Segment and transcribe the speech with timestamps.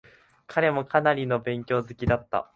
[0.47, 2.49] 彼もかなりの勉強好きだった。